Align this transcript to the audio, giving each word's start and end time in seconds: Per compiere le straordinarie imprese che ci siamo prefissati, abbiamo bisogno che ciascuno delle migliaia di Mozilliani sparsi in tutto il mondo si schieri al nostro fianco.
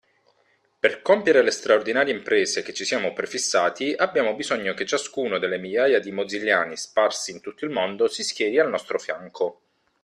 Per 0.79 1.03
compiere 1.03 1.43
le 1.43 1.51
straordinarie 1.51 2.11
imprese 2.11 2.63
che 2.63 2.73
ci 2.73 2.85
siamo 2.85 3.13
prefissati, 3.13 3.93
abbiamo 3.95 4.33
bisogno 4.33 4.73
che 4.73 4.83
ciascuno 4.83 5.37
delle 5.37 5.59
migliaia 5.59 5.99
di 5.99 6.11
Mozilliani 6.11 6.75
sparsi 6.75 7.29
in 7.29 7.39
tutto 7.39 7.65
il 7.65 7.71
mondo 7.71 8.07
si 8.07 8.23
schieri 8.23 8.57
al 8.57 8.69
nostro 8.71 8.97
fianco. 8.97 9.61